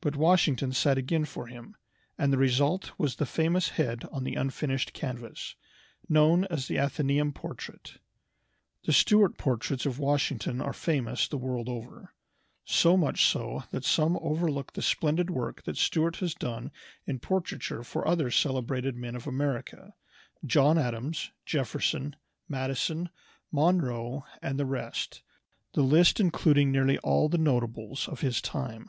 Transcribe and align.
But 0.00 0.16
Washington 0.16 0.72
sat 0.72 0.96
again 0.96 1.26
for 1.26 1.46
him, 1.46 1.76
and 2.16 2.32
the 2.32 2.38
result 2.38 2.92
was 2.96 3.16
the 3.16 3.26
famous 3.26 3.68
head 3.68 4.06
on 4.10 4.24
the 4.24 4.34
unfinished 4.34 4.94
canvas, 4.94 5.56
now 6.08 6.20
known 6.26 6.44
as 6.46 6.68
the 6.68 6.76
"Athenæum" 6.76 7.34
portrait. 7.34 7.98
The 8.84 8.94
Stuart 8.94 9.36
portraits 9.36 9.84
of 9.84 9.98
Washington 9.98 10.62
are 10.62 10.72
famous 10.72 11.28
the 11.28 11.36
world 11.36 11.68
over; 11.68 12.14
so 12.64 12.96
much 12.96 13.26
so 13.26 13.64
that 13.70 13.84
some 13.84 14.16
overlook 14.22 14.72
the 14.72 14.80
splendid 14.80 15.28
work 15.28 15.64
that 15.64 15.76
Stuart 15.76 16.16
has 16.16 16.32
done 16.32 16.70
in 17.04 17.18
portraiture 17.18 17.84
for 17.84 18.08
other 18.08 18.30
celebrated 18.30 18.96
men 18.96 19.14
of 19.14 19.26
America 19.26 19.92
John 20.46 20.78
Adams, 20.78 21.30
Jefferson, 21.44 22.16
Madison, 22.48 23.10
Monroe, 23.52 24.24
and 24.40 24.58
the 24.58 24.64
rest, 24.64 25.20
the 25.74 25.82
list 25.82 26.18
including 26.18 26.72
nearly 26.72 26.96
all 27.00 27.28
the 27.28 27.36
notables 27.36 28.08
of 28.08 28.22
his 28.22 28.40
time. 28.40 28.88